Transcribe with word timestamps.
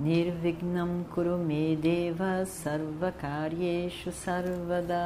Nirvignam 0.00 1.04
Kurume 1.14 1.76
Deva 1.76 2.46
Sarvakaryeshu 2.46 4.10
Sarvada 4.10 4.96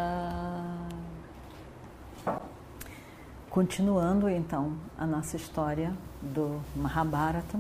Continuando 3.51 4.29
então 4.29 4.77
a 4.97 5.05
nossa 5.05 5.35
história 5.35 5.93
do 6.23 6.61
Mahabharata. 6.77 7.59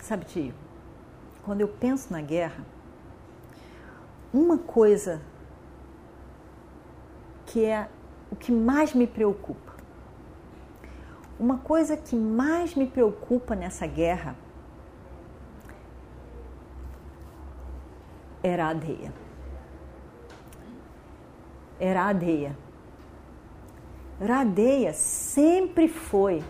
Sabe, 0.00 0.24
tio, 0.24 0.54
quando 1.44 1.62
eu 1.62 1.68
penso 1.68 2.12
na 2.12 2.20
guerra, 2.20 2.64
uma 4.32 4.58
coisa 4.58 5.20
que 7.44 7.64
é 7.64 7.88
o 8.30 8.36
que 8.36 8.52
mais 8.52 8.94
me 8.94 9.08
preocupa, 9.08 9.72
uma 11.40 11.58
coisa 11.58 11.96
que 11.96 12.14
mais 12.14 12.72
me 12.76 12.86
preocupa 12.86 13.56
nessa 13.56 13.84
guerra 13.84 14.36
era 18.42 18.68
Adeia. 18.68 19.12
Era 21.78 22.08
Adeia. 22.08 22.56
Radeia 24.20 24.92
sempre 24.92 25.88
foi 25.88 26.42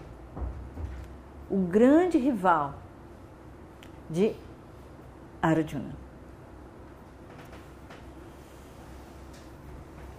o 1.51 1.57
grande 1.57 2.19
rival 2.19 2.75
de 4.09 4.35
Arjuna. 5.41 5.95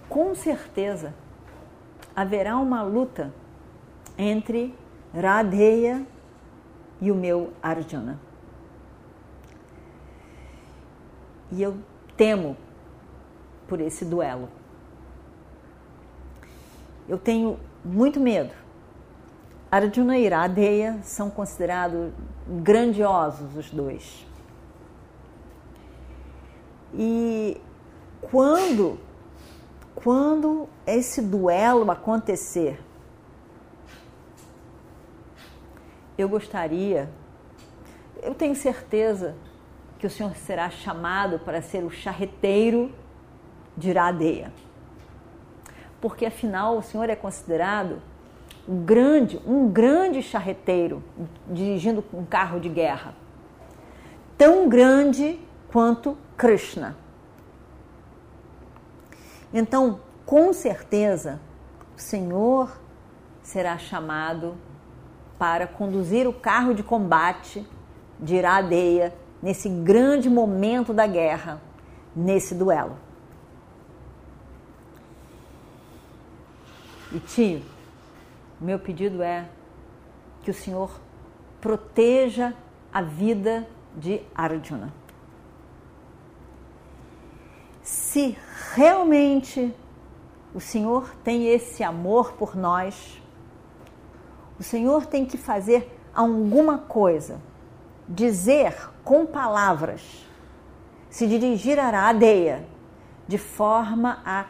Com 0.10 0.36
certeza 0.36 1.14
haverá 2.16 2.58
uma 2.58 2.84
luta 2.84 3.34
entre 4.18 4.76
Radeya 5.14 6.06
e 7.02 7.12
o 7.12 7.16
meu 7.16 7.54
Arjuna. 7.62 8.20
E 11.54 11.62
eu 11.62 11.78
temo 12.18 12.58
por 13.68 13.80
esse 13.80 14.04
duelo. 14.04 14.50
Eu 17.08 17.18
tenho 17.18 17.60
muito 17.86 18.20
medo. 18.20 18.54
Arjuna 19.70 20.18
e 20.18 20.26
Iradeya 20.26 21.00
são 21.04 21.30
considerados 21.30 22.12
grandiosos 22.48 23.56
os 23.56 23.70
dois. 23.70 24.26
E 26.94 27.62
quando 28.22 29.00
quando 29.96 30.68
esse 30.86 31.22
duelo 31.22 31.90
acontecer, 31.90 32.78
eu 36.18 36.28
gostaria, 36.28 37.10
eu 38.22 38.36
tenho 38.36 38.54
certeza 38.56 39.36
que 40.04 40.08
o 40.08 40.10
senhor 40.10 40.36
será 40.36 40.70
chamado 40.70 41.40
para 41.40 41.62
ser 41.62 41.82
o 41.82 41.90
charreteiro 41.90 42.94
de 43.78 43.90
Iradeya. 43.90 44.52
Porque 46.02 46.26
afinal 46.26 46.78
o 46.78 46.82
senhor 46.82 47.10
é 47.10 47.16
considerado 47.16 48.02
um 48.68 48.84
grande, 48.84 49.42
um 49.48 49.70
grande 49.70 50.22
charreteiro 50.22 51.02
dirigindo 51.48 52.04
um 52.14 52.26
carro 52.26 52.60
de 52.60 52.68
guerra. 52.68 53.16
Tão 54.38 54.68
grande 54.68 55.40
quanto 55.72 56.18
Krishna. 56.36 56.98
Então, 59.54 60.02
com 60.26 60.52
certeza, 60.52 61.40
o 61.96 62.02
Senhor 62.02 62.78
será 63.42 63.78
chamado 63.78 64.58
para 65.40 65.66
conduzir 65.66 66.28
o 66.28 66.34
carro 66.34 66.74
de 66.74 66.84
combate 66.84 67.66
de 68.20 68.36
Iradeia 68.36 69.23
nesse 69.44 69.70
grande 69.70 70.28
momento 70.28 70.92
da 70.92 71.06
guerra, 71.06 71.62
nesse 72.16 72.56
duelo. 72.56 72.98
E 77.12 77.20
tio, 77.20 77.62
meu 78.60 78.80
pedido 78.80 79.22
é 79.22 79.48
que 80.42 80.50
o 80.50 80.54
Senhor 80.54 81.00
proteja 81.62 82.56
a 82.92 83.04
vida 83.04 83.68
de 83.96 84.20
Arjuna 84.34 84.92
se 87.84 88.38
realmente 88.74 89.76
o 90.56 90.60
Senhor 90.62 91.14
tem 91.24 91.50
esse 91.50 91.84
amor 91.84 92.34
por 92.34 92.56
nós, 92.56 93.22
o 94.58 94.64
Senhor 94.64 95.06
tem 95.06 95.26
que 95.26 95.38
fazer 95.38 96.00
alguma 96.16 96.78
coisa, 96.78 97.42
dizer 98.08 98.90
com 99.04 99.26
palavras, 99.26 100.26
se 101.10 101.28
dirigir 101.28 101.80
à 101.80 101.86
Aradeia, 101.86 102.66
de 103.28 103.38
forma 103.38 104.22
a 104.26 104.46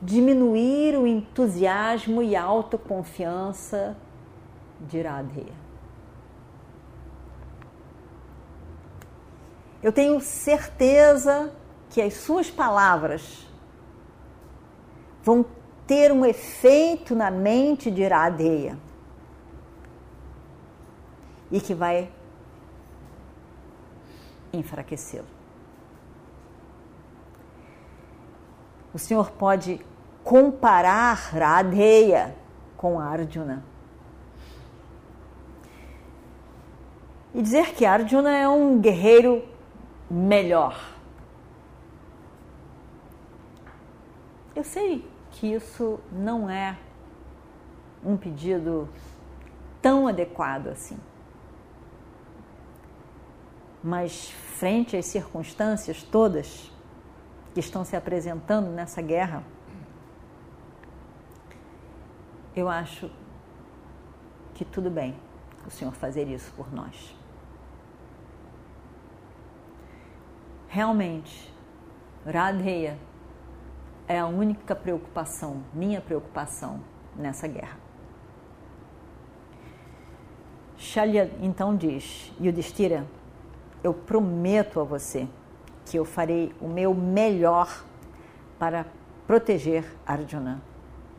diminuir 0.00 0.96
o 0.96 1.06
entusiasmo 1.06 2.22
e 2.22 2.36
a 2.36 2.42
autoconfiança 2.42 3.96
de 4.80 4.98
Iradeia. 4.98 5.64
Eu 9.82 9.92
tenho 9.92 10.20
certeza 10.20 11.52
que 11.90 12.00
as 12.00 12.14
suas 12.14 12.50
palavras 12.50 13.46
vão 15.22 15.44
ter 15.86 16.10
um 16.10 16.24
efeito 16.24 17.14
na 17.14 17.30
mente 17.30 17.90
de 17.90 18.02
Iradeia 18.02 18.78
e 21.50 21.60
que 21.60 21.74
vai 21.74 22.10
enfraquecê-lo. 24.54 25.26
O 28.92 28.98
Senhor 28.98 29.30
pode 29.32 29.84
comparar 30.22 31.14
Radeya 31.14 32.36
com 32.76 32.98
Arjuna. 33.00 33.64
E 37.34 37.42
dizer 37.42 37.74
que 37.74 37.84
Arjuna 37.84 38.30
é 38.30 38.48
um 38.48 38.80
guerreiro 38.80 39.44
melhor. 40.08 40.94
Eu 44.54 44.62
sei 44.62 45.04
que 45.32 45.52
isso 45.52 45.98
não 46.12 46.48
é 46.48 46.78
um 48.04 48.16
pedido 48.16 48.88
tão 49.82 50.06
adequado 50.06 50.68
assim. 50.68 50.96
Mas, 53.86 54.30
frente 54.30 54.96
às 54.96 55.04
circunstâncias 55.04 56.02
todas 56.02 56.72
que 57.52 57.60
estão 57.60 57.84
se 57.84 57.94
apresentando 57.94 58.70
nessa 58.70 59.02
guerra, 59.02 59.44
eu 62.56 62.66
acho 62.66 63.10
que 64.54 64.64
tudo 64.64 64.88
bem 64.88 65.14
o 65.66 65.70
Senhor 65.70 65.92
fazer 65.92 66.26
isso 66.28 66.50
por 66.56 66.72
nós. 66.72 67.14
Realmente, 70.66 71.52
Radheya 72.24 72.98
é 74.08 74.18
a 74.18 74.26
única 74.26 74.74
preocupação, 74.74 75.62
minha 75.74 76.00
preocupação 76.00 76.80
nessa 77.14 77.46
guerra. 77.46 77.78
Shalya 80.78 81.30
então 81.40 81.76
diz: 81.76 82.32
Yudhishthira, 82.40 83.06
eu 83.84 83.92
prometo 83.92 84.80
a 84.80 84.84
você 84.84 85.28
que 85.84 85.98
eu 85.98 86.06
farei 86.06 86.54
o 86.58 86.66
meu 86.66 86.94
melhor 86.94 87.84
para 88.58 88.86
proteger 89.26 89.84
Arjuna 90.06 90.62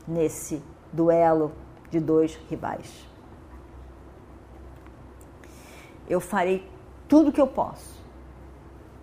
nesse 0.07 0.62
duelo 0.91 1.51
de 1.91 2.00
dois 2.00 2.35
rivais. 2.50 3.07
Eu 6.09 6.19
farei 6.19 6.67
tudo 7.07 7.29
o 7.29 7.31
que 7.31 7.39
eu 7.39 7.47
posso 7.47 8.03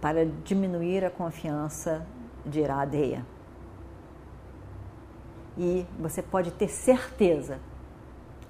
para 0.00 0.26
diminuir 0.26 1.05
a 1.05 1.11
confiança 1.11 2.05
de 2.44 2.61
Iradeya 2.61 3.25
e 5.56 5.87
você 5.99 6.20
pode 6.20 6.50
ter 6.50 6.69
certeza 6.69 7.61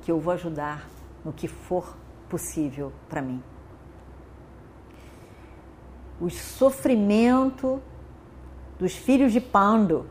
que 0.01 0.11
eu 0.11 0.19
vou 0.19 0.33
ajudar 0.33 0.89
no 1.23 1.33
que 1.33 1.49
for 1.49 1.97
possível 2.29 2.91
para 3.09 3.21
mim. 3.21 3.43
O 6.23 6.31
sofrimento 6.31 7.83
dos 8.79 8.95
filhos 8.95 9.33
de 9.33 9.41
Pando 9.41 10.09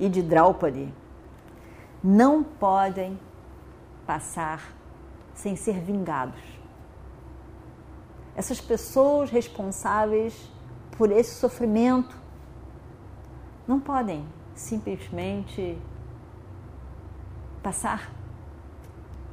e 0.00 0.08
de 0.08 0.20
Draupadi 0.20 0.92
não 2.02 2.42
podem 2.42 3.16
passar 4.04 4.74
sem 5.32 5.54
ser 5.54 5.78
vingados. 5.78 6.40
Essas 8.34 8.60
pessoas 8.60 9.30
responsáveis 9.30 10.50
por 10.96 11.12
esse 11.12 11.36
sofrimento 11.36 12.16
não 13.64 13.78
podem 13.78 14.26
simplesmente 14.56 15.78
passar 17.62 18.12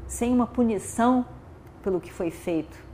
sem 0.06 0.32
uma 0.32 0.46
punição 0.46 1.26
pelo 1.82 2.00
que 2.00 2.14
foi 2.14 2.30
feito 2.30 2.86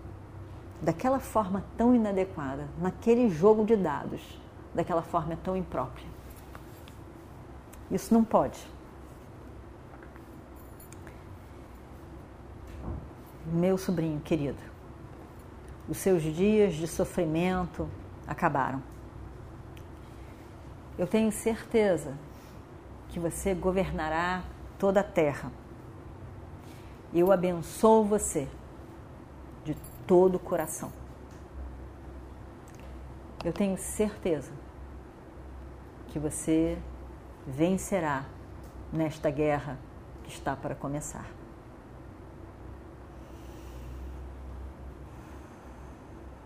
daquela 0.81 1.19
forma 1.19 1.63
tão 1.77 1.93
inadequada, 1.93 2.67
naquele 2.79 3.29
jogo 3.29 3.63
de 3.63 3.75
dados, 3.75 4.21
daquela 4.73 5.01
forma 5.01 5.37
tão 5.43 5.55
imprópria. 5.55 6.07
Isso 7.91 8.13
não 8.13 8.23
pode. 8.23 8.59
Meu 13.45 13.77
sobrinho 13.77 14.19
querido, 14.21 14.61
os 15.87 15.97
seus 15.97 16.23
dias 16.23 16.73
de 16.73 16.87
sofrimento 16.87 17.87
acabaram. 18.25 18.81
Eu 20.97 21.05
tenho 21.05 21.31
certeza 21.31 22.13
que 23.09 23.19
você 23.19 23.53
governará 23.53 24.43
toda 24.79 25.01
a 25.01 25.03
terra. 25.03 25.51
Eu 27.13 27.31
abençoo 27.31 28.05
você 28.05 28.47
todo 30.07 30.35
o 30.35 30.39
coração. 30.39 30.91
Eu 33.43 33.51
tenho 33.51 33.77
certeza 33.77 34.51
que 36.09 36.19
você 36.19 36.77
vencerá 37.47 38.25
nesta 38.91 39.29
guerra 39.31 39.77
que 40.23 40.29
está 40.29 40.55
para 40.55 40.75
começar. 40.75 41.25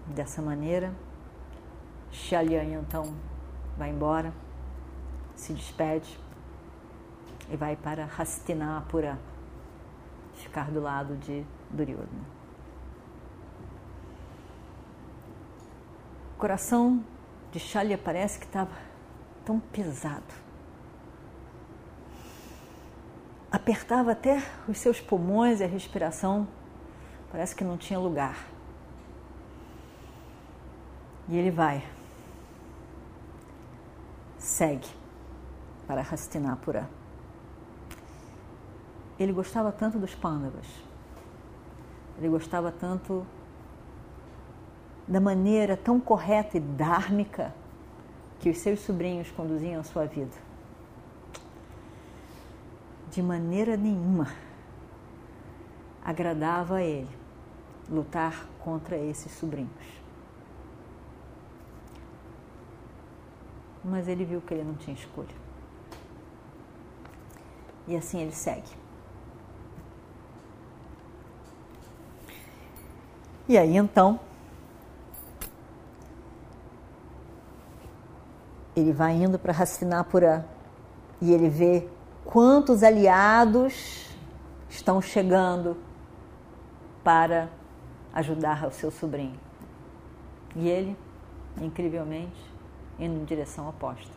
Dessa 0.07 0.41
maneira, 0.41 0.93
Xialyan 2.11 2.79
então 2.79 3.13
vai 3.77 3.89
embora, 3.89 4.31
se 5.35 5.51
despede 5.51 6.17
e 7.49 7.57
vai 7.57 7.75
para 7.75 8.05
Hastinapura, 8.05 9.19
ficar 10.35 10.71
do 10.71 10.79
lado 10.79 11.17
de 11.17 11.45
Duryodhana. 11.69 12.34
O 16.35 16.37
coração 16.37 17.01
de 17.49 17.59
Shalya 17.59 17.97
parece 17.97 18.37
que 18.37 18.45
estava 18.45 18.73
tão 19.45 19.57
pesado. 19.57 20.33
Apertava 23.49 24.11
até 24.11 24.43
os 24.67 24.77
seus 24.77 24.99
pulmões 24.99 25.61
e 25.61 25.63
a 25.63 25.67
respiração 25.67 26.45
parece 27.31 27.55
que 27.55 27.63
não 27.63 27.77
tinha 27.77 27.97
lugar. 27.97 28.47
E 31.29 31.37
ele 31.37 31.51
vai, 31.51 31.87
segue 34.37 34.89
para 35.87 36.01
Hastinapura. 36.01 36.89
Ele 39.17 39.31
gostava 39.31 39.71
tanto 39.71 39.97
dos 39.97 40.13
pândavas, 40.13 40.67
ele 42.17 42.27
gostava 42.27 42.73
tanto 42.73 43.25
da 45.07 45.19
maneira 45.19 45.77
tão 45.77 45.99
correta 45.99 46.57
e 46.57 46.59
dármica 46.59 47.53
que 48.39 48.49
os 48.49 48.57
seus 48.57 48.79
sobrinhos 48.79 49.29
conduziam 49.31 49.79
a 49.79 49.83
sua 49.83 50.05
vida. 50.05 50.35
De 53.11 53.21
maneira 53.21 53.77
nenhuma 53.77 54.27
agradava 56.03 56.75
a 56.77 56.83
ele 56.83 57.09
lutar 57.89 58.47
contra 58.59 58.97
esses 58.97 59.31
sobrinhos. 59.31 59.71
Mas 63.83 64.07
ele 64.07 64.25
viu 64.25 64.41
que 64.41 64.53
ele 64.53 64.63
não 64.63 64.75
tinha 64.75 64.95
escolha. 64.95 65.35
E 67.87 67.95
assim 67.95 68.21
ele 68.21 68.31
segue. 68.31 68.71
E 73.47 73.57
aí 73.57 73.77
então 73.77 74.19
ele 78.75 78.91
vai 78.91 79.13
indo 79.13 79.39
para 79.39 79.53
Hastinapura 79.53 80.45
e 81.21 81.33
ele 81.33 81.49
vê 81.49 81.87
quantos 82.25 82.83
aliados 82.83 84.09
estão 84.69 85.01
chegando 85.01 85.77
para 87.03 87.49
ajudar 88.13 88.67
o 88.67 88.71
seu 88.71 88.91
sobrinho. 88.91 89.39
E 90.55 90.67
ele, 90.67 90.97
incrivelmente, 91.61 92.53
indo 92.99 93.19
em 93.21 93.23
direção 93.23 93.69
oposta. 93.69 94.11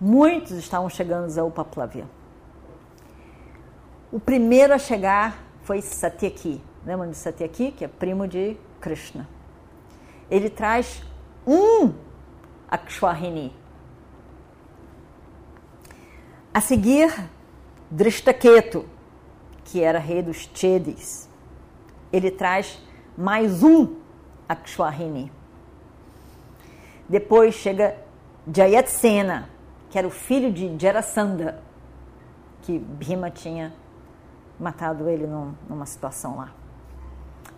Muitos 0.00 0.52
estavam 0.52 0.90
chegando 0.90 1.38
a 1.38 1.44
Upaplavya. 1.44 2.06
O 4.10 4.18
primeiro 4.18 4.74
a 4.74 4.78
chegar 4.78 5.38
foi 5.62 5.80
Satyaki. 5.80 6.60
Lembra 6.84 7.06
de 7.06 7.16
Satyaki, 7.16 7.70
que 7.70 7.84
é 7.84 7.88
primo 7.88 8.26
de 8.26 8.56
Krishna? 8.80 9.28
Ele 10.28 10.50
traz 10.50 11.02
um 11.46 11.92
Akshwahini. 12.68 13.52
A 16.54 16.60
seguir, 16.60 17.28
Drishtaketu, 17.90 18.84
que 19.64 19.82
era 19.82 19.98
rei 19.98 20.22
dos 20.22 20.48
Chedis. 20.54 21.28
Ele 22.12 22.30
traz 22.30 22.78
mais 23.16 23.62
um 23.62 23.96
Akshwahini. 24.48 25.32
Depois 27.08 27.54
chega 27.54 27.96
Jayatsena, 28.54 29.48
que 29.90 29.98
era 29.98 30.06
o 30.06 30.10
filho 30.10 30.52
de 30.52 30.78
Jarasandha, 30.78 31.62
que 32.62 32.78
Bhima 32.78 33.30
tinha 33.30 33.74
matado 34.58 35.08
ele 35.08 35.26
num, 35.26 35.54
numa 35.68 35.86
situação 35.86 36.36
lá. 36.36 36.52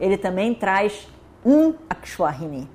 Ele 0.01 0.17
também 0.17 0.55
traz 0.55 1.09
um 1.45 1.75
Akshwahini. 1.89 2.69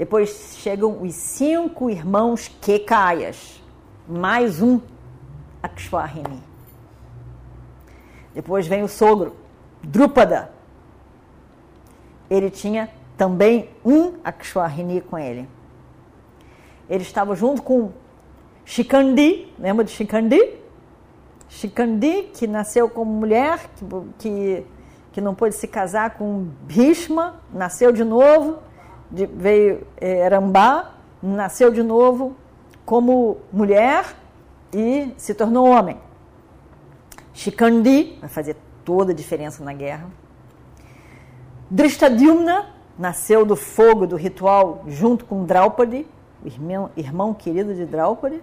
Depois 0.00 0.54
chegam 0.56 1.02
os 1.02 1.14
cinco 1.14 1.90
irmãos 1.90 2.48
Kekayas, 2.62 3.62
mais 4.08 4.62
um 4.62 4.80
Akshwahini. 5.62 6.42
Depois 8.34 8.66
vem 8.66 8.82
o 8.82 8.88
sogro, 8.88 9.36
Drupada. 9.82 10.52
Ele 12.30 12.48
tinha 12.48 12.88
também 13.14 13.68
um 13.84 14.14
Akshwahini 14.24 15.02
com 15.02 15.18
ele. 15.18 15.46
Ele 16.88 17.02
estava 17.02 17.36
junto 17.36 17.60
com 17.60 17.92
Shikandi, 18.64 19.52
lembra 19.58 19.84
de 19.84 19.90
Shikandi? 19.90 20.54
Shikandi, 21.46 22.30
que 22.32 22.46
nasceu 22.46 22.88
como 22.88 23.12
mulher, 23.12 23.68
que, 23.76 23.84
que, 24.18 24.66
que 25.12 25.20
não 25.20 25.34
pôde 25.34 25.56
se 25.56 25.68
casar 25.68 26.16
com 26.16 26.48
Bhishma, 26.62 27.38
nasceu 27.52 27.92
de 27.92 28.02
novo 28.02 28.69
de, 29.10 29.26
veio 29.26 29.86
é, 29.96 30.24
Arambá, 30.24 30.92
nasceu 31.22 31.70
de 31.70 31.82
novo 31.82 32.36
como 32.84 33.38
mulher 33.52 34.16
e 34.72 35.12
se 35.16 35.34
tornou 35.34 35.66
homem. 35.66 35.98
Shikandi 37.32 38.18
vai 38.20 38.28
fazer 38.28 38.56
toda 38.84 39.12
a 39.12 39.14
diferença 39.14 39.62
na 39.64 39.72
guerra. 39.72 40.06
Drishtadyumna 41.70 42.66
nasceu 42.98 43.46
do 43.46 43.56
fogo 43.56 44.06
do 44.06 44.16
ritual 44.16 44.84
junto 44.86 45.24
com 45.24 45.44
Draupadi, 45.44 46.06
o 46.42 46.46
irmão, 46.46 46.90
irmão 46.96 47.32
querido 47.32 47.74
de 47.74 47.86
Draupadi. 47.86 48.42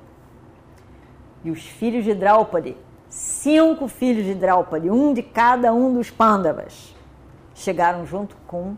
E 1.43 1.51
os 1.51 1.61
filhos 1.61 2.03
de 2.03 2.13
Draupadi, 2.13 2.75
cinco 3.09 3.87
filhos 3.87 4.25
de 4.25 4.33
Draupadi, 4.33 4.89
um 4.89 5.13
de 5.13 5.21
cada 5.21 5.73
um 5.73 5.93
dos 5.93 6.09
Pandavas, 6.09 6.95
chegaram 7.53 8.05
junto 8.05 8.35
com 8.47 8.75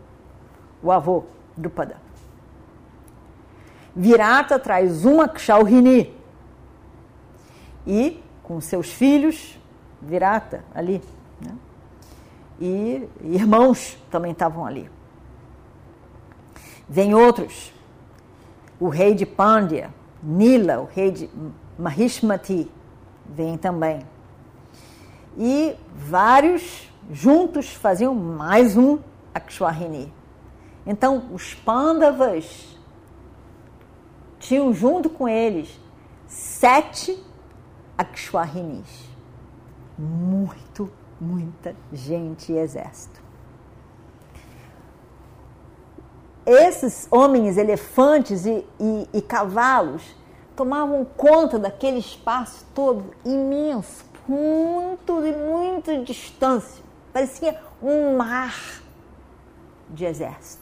o 0.82 0.90
avô, 0.90 1.24
Drupada. 1.60 1.96
Virata 3.94 4.58
traz 4.58 5.04
uma 5.04 5.28
Kshaurhini 5.28 6.14
e 7.86 8.22
com 8.42 8.60
seus 8.60 8.92
filhos, 8.92 9.58
Virata 10.00 10.64
ali, 10.74 11.02
né? 11.40 11.54
e 12.60 13.08
irmãos 13.22 13.98
também 14.10 14.32
estavam 14.32 14.64
ali. 14.64 14.90
Vem 16.88 17.14
outros, 17.14 17.72
o 18.78 18.88
rei 18.88 19.14
de 19.14 19.26
Pandya, 19.26 19.92
Nila, 20.22 20.80
o 20.80 20.84
rei 20.84 21.10
de 21.10 21.30
Mahishmati, 21.78 22.70
vem 23.26 23.56
também. 23.56 24.00
E 25.36 25.76
vários 25.94 26.90
juntos 27.10 27.70
faziam 27.70 28.14
mais 28.14 28.76
um 28.76 28.98
Akshwahini. 29.34 30.12
Então, 30.86 31.28
os 31.32 31.54
Pandavas 31.54 32.76
tinham 34.38 34.72
junto 34.72 35.10
com 35.10 35.28
eles 35.28 35.78
sete 36.26 37.22
Akshwahinis. 37.96 39.10
Muito, 39.98 40.90
muita 41.20 41.76
gente 41.92 42.52
e 42.52 42.56
exército. 42.56 43.20
Esses 46.46 47.06
homens, 47.10 47.58
elefantes 47.58 48.46
e, 48.46 48.66
e, 48.80 49.08
e 49.12 49.22
cavalos 49.22 50.02
tomavam 50.56 51.04
conta 51.04 51.58
daquele 51.58 51.98
espaço 51.98 52.66
todo 52.74 53.04
imenso, 53.24 54.04
muito 54.26 55.24
e 55.24 55.32
muito 55.32 56.04
distância. 56.04 56.82
Parecia 57.12 57.60
um 57.82 58.16
mar 58.16 58.82
de 59.90 60.04
exército. 60.04 60.59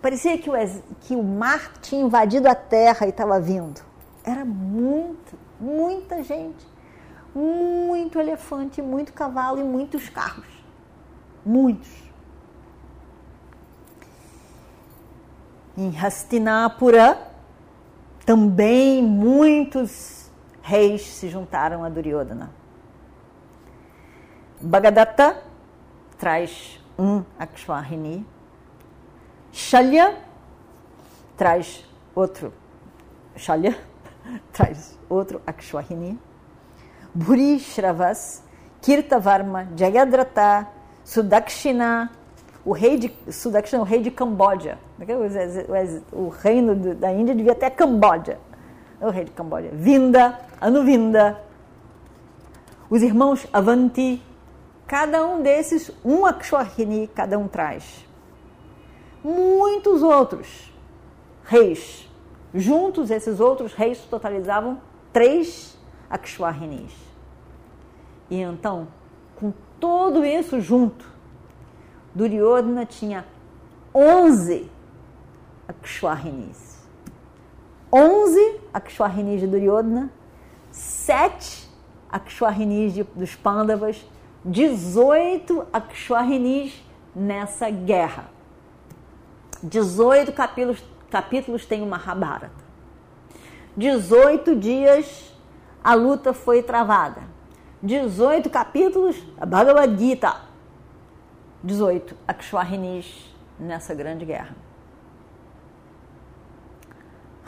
Parecia 0.00 0.38
que 0.38 0.48
o, 0.48 0.54
que 1.00 1.14
o 1.14 1.22
mar 1.22 1.72
tinha 1.80 2.02
invadido 2.02 2.48
a 2.48 2.54
terra 2.54 3.06
e 3.06 3.10
estava 3.10 3.38
vindo. 3.38 3.80
Era 4.24 4.44
muito, 4.44 5.38
muita 5.60 6.22
gente. 6.22 6.66
Muito 7.34 8.18
elefante, 8.18 8.80
muito 8.80 9.12
cavalo 9.12 9.60
e 9.60 9.64
muitos 9.64 10.08
carros. 10.08 10.48
Muitos. 11.44 11.88
Em 15.76 15.96
Hastinapura, 15.96 17.30
também 18.26 19.02
muitos 19.02 20.30
reis 20.62 21.02
se 21.02 21.28
juntaram 21.28 21.84
a 21.84 21.88
Duryodhana. 21.88 22.50
Bhagadatta 24.60 25.42
traz 26.18 26.78
um 26.98 27.24
Akshwahini. 27.38 28.26
Shalya 29.52 30.16
traz 31.36 31.84
outro. 32.14 32.52
Shalya 33.36 33.74
traz 34.52 34.98
outro 35.08 35.40
Akshwahini. 35.46 36.18
Bhuri 37.14 37.58
Shravas, 37.58 38.42
Kirtavarma, 38.80 39.68
Jayadratha, 39.76 40.68
Sudakshina, 41.04 42.10
o 42.64 42.72
rei 42.72 42.96
de 42.96 43.12
Sudakshina, 43.32 43.82
o 43.82 43.84
rei 43.84 44.00
de 44.00 44.10
Camboja. 44.10 44.78
O 46.12 46.28
reino 46.28 46.94
da 46.94 47.12
Índia 47.12 47.34
devia 47.34 47.54
ter 47.54 47.70
Camboja. 47.70 48.38
O 49.00 49.10
rei 49.10 49.24
de 49.24 49.32
Camboja. 49.32 49.70
Vinda, 49.72 50.38
Anuvinda. 50.60 51.40
Os 52.88 53.02
irmãos 53.02 53.46
Avanti, 53.52 54.22
Cada 54.90 55.24
um 55.24 55.40
desses, 55.40 55.88
um 56.04 56.26
Akshwahini, 56.26 57.06
cada 57.14 57.38
um 57.38 57.46
traz. 57.46 58.04
Muitos 59.22 60.02
outros 60.02 60.72
reis. 61.44 62.08
Juntos, 62.54 63.10
esses 63.10 63.40
outros 63.40 63.72
reis 63.72 63.98
totalizavam 64.00 64.80
três 65.12 65.78
Akshwahinis. 66.08 66.92
E 68.28 68.40
então, 68.40 68.88
com 69.36 69.52
tudo 69.78 70.24
isso 70.24 70.60
junto, 70.60 71.06
Duryodhana 72.14 72.84
tinha 72.84 73.24
11 73.94 74.70
Akshwahinis. 75.68 76.78
11 77.92 78.60
Akshwahinis 78.72 79.40
de 79.40 79.46
Duryodhana, 79.46 80.10
7 80.70 81.68
Akshwahinis 82.08 82.94
dos 83.14 83.34
Pandavas 83.34 84.04
18 84.44 85.66
Akshwahinis 85.72 86.82
nessa 87.14 87.68
guerra. 87.70 88.39
18 89.62 90.32
capítulos, 90.32 90.82
capítulos 91.10 91.66
tem 91.66 91.82
o 91.82 91.86
Mahabharata. 91.86 92.50
18 93.76 94.56
dias 94.56 95.34
a 95.82 95.94
luta 95.94 96.32
foi 96.32 96.62
travada. 96.62 97.22
18 97.82 98.50
capítulos 98.50 99.16
a 99.38 99.46
Bhagavad 99.46 99.98
Gita. 99.98 100.36
18 101.62 102.16
Akshwahinis 102.26 103.30
nessa 103.58 103.94
grande 103.94 104.24
guerra. 104.24 104.56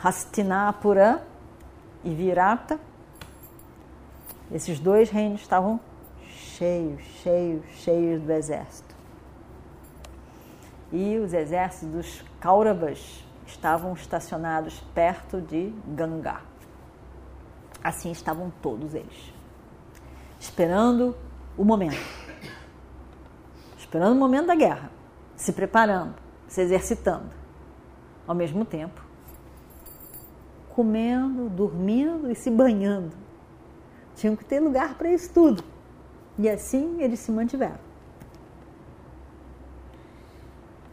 Hastinapura 0.03 1.25
e 2.03 2.13
Virata, 2.13 2.79
esses 4.51 4.79
dois 4.79 5.09
reinos 5.09 5.41
estavam 5.41 5.79
cheios, 6.27 7.01
cheios, 7.23 7.63
cheios 7.77 8.21
do 8.21 8.31
exército. 8.31 8.92
E 10.93 11.17
os 11.17 11.33
exércitos 11.33 11.89
dos 11.89 12.25
Kauravas 12.39 13.25
estavam 13.47 13.93
estacionados 13.93 14.79
perto 14.93 15.41
de 15.41 15.73
Ganga. 15.87 16.39
Assim 17.83 18.11
estavam 18.11 18.53
todos 18.61 18.93
eles, 18.93 19.33
esperando 20.39 21.17
o 21.57 21.65
momento. 21.65 21.97
Esperando 23.75 24.15
o 24.15 24.19
momento 24.19 24.47
da 24.47 24.55
guerra, 24.55 24.91
se 25.35 25.51
preparando, 25.51 26.13
se 26.47 26.61
exercitando. 26.61 27.31
Ao 28.27 28.35
mesmo 28.35 28.63
tempo, 28.63 29.03
comendo, 30.69 31.49
dormindo 31.49 32.29
e 32.31 32.35
se 32.35 32.51
banhando. 32.51 33.11
Tinham 34.15 34.35
que 34.35 34.45
ter 34.45 34.59
lugar 34.59 34.93
para 34.93 35.11
isso 35.11 35.33
tudo. 35.33 35.63
E 36.37 36.47
assim 36.47 37.01
eles 37.01 37.19
se 37.19 37.31
mantiveram. 37.31 37.92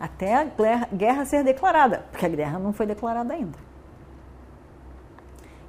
Até 0.00 0.35
a 0.35 0.45
guerra 0.90 1.26
ser 1.26 1.45
declarada, 1.45 2.07
porque 2.11 2.25
a 2.25 2.28
guerra 2.30 2.59
não 2.59 2.73
foi 2.73 2.87
declarada 2.87 3.35
ainda. 3.35 3.59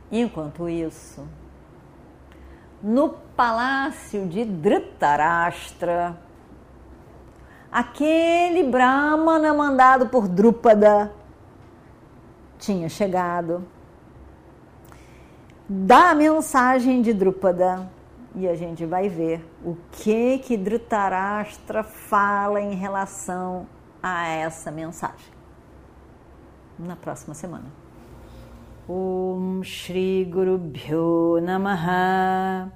Enquanto 0.10 0.70
isso, 0.70 1.28
no 2.82 3.10
palácio 3.36 4.26
de 4.28 4.46
Dhritarashtra, 4.46 6.18
aquele 7.70 8.64
Brahmana 8.64 9.54
mandado 9.54 10.08
por 10.08 10.30
Drupada 10.30 11.12
tinha 12.58 12.88
chegado. 12.88 13.68
Da 15.68 16.14
mensagem 16.14 17.02
de 17.02 17.14
Drupada, 17.14 17.90
e 18.36 18.48
a 18.48 18.56
gente 18.56 18.86
vai 18.86 19.10
ver 19.10 19.46
o 19.64 19.76
que 19.92 20.40
que 20.40 20.56
Dhritarashtra 20.56 21.84
fala 21.84 22.62
em 22.62 22.76
relação 22.76 23.68
a 24.02 24.28
essa 24.28 24.72
mensagem 24.72 25.32
na 26.80 26.96
próxima 26.96 27.34
semana. 27.34 27.72
Om 28.90 29.64
Shri 29.64 30.26
Guru 30.26 30.58
Bhyo 30.58 31.40
Namaha 31.42 32.72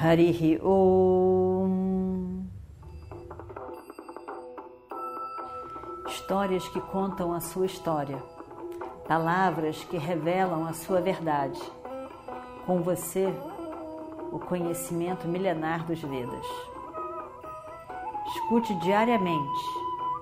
Harihi 0.00 0.60
Om 0.62 2.44
Histórias 6.08 6.68
que 6.68 6.80
contam 6.80 7.32
a 7.32 7.40
sua 7.40 7.66
história, 7.66 8.18
palavras 9.08 9.82
que 9.84 9.96
revelam 9.96 10.64
a 10.66 10.72
sua 10.72 11.00
verdade. 11.00 11.60
Com 12.66 12.82
você, 12.82 13.26
o 14.30 14.38
conhecimento 14.38 15.26
milenar 15.26 15.84
dos 15.84 16.00
Vedas. 16.00 16.46
Escute 18.28 18.74
diariamente 18.76 19.89